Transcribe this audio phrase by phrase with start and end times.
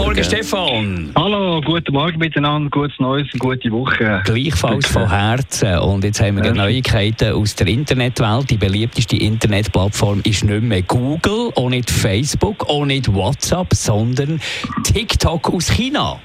[0.00, 1.12] Morgen, Stefan.
[1.14, 4.22] Hallo, guten Morgen miteinander, gutes Neues und gute Woche.
[4.24, 5.78] Gleichfalls von Herzen.
[5.80, 6.54] Und jetzt haben wir ja.
[6.54, 8.50] Neuigkeiten aus der Internetwelt.
[8.50, 14.40] Die beliebteste Internetplattform ist nicht mehr Google, auch nicht Facebook, auch nicht WhatsApp, sondern
[14.84, 16.18] TikTok aus China.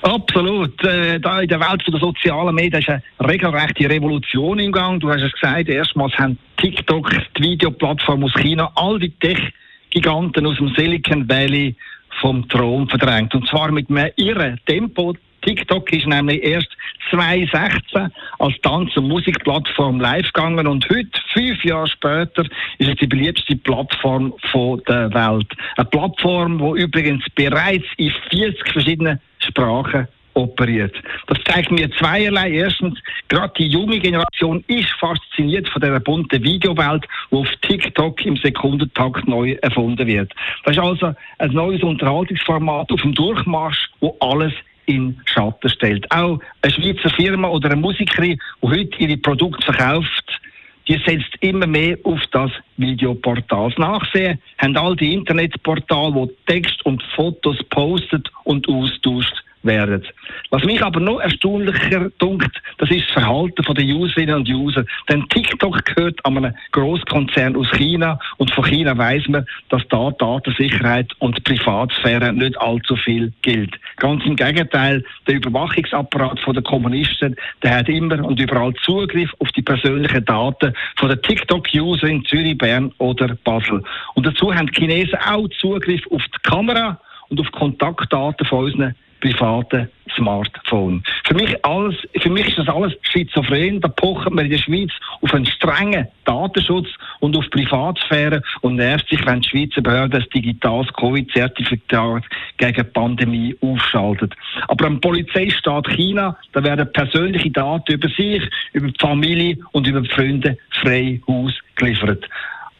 [0.00, 0.82] Absolut.
[0.82, 4.98] Äh, da in der Welt der sozialen Medien ist eine regelrechte Revolution im Gang.
[4.98, 10.56] Du hast es gesagt, erstmals haben TikTok, die Videoplattform aus China, all die Tech-Giganten aus
[10.56, 11.76] dem Silicon Valley
[12.20, 13.34] vom Thron verdrängt.
[13.34, 15.14] Und zwar mit einem irren Tempo.
[15.42, 16.68] TikTok ist nämlich erst
[17.10, 22.44] 2016 als Tanz- und Musikplattform live gegangen und heute, fünf Jahre später,
[22.78, 25.46] ist es die beliebteste Plattform der Welt.
[25.76, 30.06] Eine Plattform, die übrigens bereits in 40 verschiedenen Sprachen
[30.40, 30.94] operiert.
[31.26, 32.50] Das zeigt mir zweierlei.
[32.50, 38.36] Erstens, gerade die junge Generation ist fasziniert von der bunten Videowelt, die auf TikTok im
[38.36, 40.32] Sekundentakt neu erfunden wird.
[40.64, 44.52] Das ist also ein neues Unterhaltungsformat auf dem Durchmarsch, wo alles
[44.86, 46.10] in Schatten stellt.
[46.10, 50.40] Auch eine Schweizer Firma oder eine Musikerin, die heute ihre Produkte verkauft,
[50.88, 53.72] die setzt immer mehr auf das Videoportal.
[53.76, 60.06] Nachsehen haben all die Internetportale, die Text und Fotos postet und austauscht werden.
[60.50, 64.84] Was mich aber noch erstaunlicher dunkt, das ist das Verhalten der Userinnen und User.
[65.08, 70.10] Denn TikTok gehört an einem Großkonzern aus China und von China weiß man, dass da
[70.18, 73.74] Datensicherheit und Privatsphäre nicht allzu viel gilt.
[73.96, 79.62] Ganz im Gegenteil, der Überwachungsapparat der Kommunisten, der hat immer und überall Zugriff auf die
[79.62, 83.82] persönlichen Daten von der TikTok-User in Zürich, Bern oder Basel.
[84.14, 88.94] Und dazu haben die Chinesen auch Zugriff auf die Kamera und auf Kontaktdaten von unseren
[89.20, 91.02] privaten Smartphone.
[91.24, 93.80] Für mich, alles, für mich ist das alles schizophren.
[93.80, 96.88] Da pochen wir in der Schweiz auf einen strengen Datenschutz
[97.20, 102.24] und auf Privatsphäre und nervt sich, wenn die Schweizer Behörde das digitales Covid-Zertifikat
[102.58, 104.34] gegen die Pandemie aufschaltet.
[104.68, 108.42] Aber am Polizeistaat China, da werden persönliche Daten über sich,
[108.72, 112.28] über die Familie und über die Freunde frei Haus geliefert.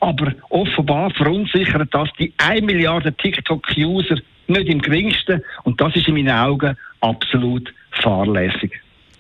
[0.01, 4.17] Aber offenbar verunsichert das die 1 Milliarde TikTok-User
[4.51, 5.43] nicht im geringsten.
[5.65, 7.73] Und das ist in meinen Augen absolut
[8.03, 8.73] fahrlässig.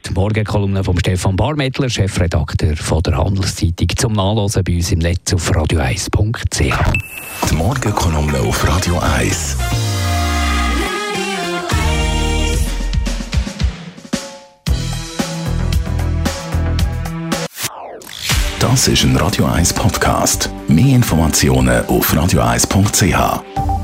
[0.06, 5.34] Die Morgenkolumne von Stefan Barmettler, Chefredakteur von der Handelszeitung, zum Nachlesen bei uns im Netz
[5.34, 7.50] auf radio1.ch.
[7.50, 9.58] Die Morgenkolumne auf Radio 1.
[18.58, 20.50] Das ist ein Radio 1 Podcast.
[20.68, 23.79] Mehr Informationen auf radio1.ch.